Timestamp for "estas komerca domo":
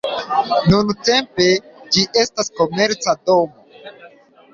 2.21-3.91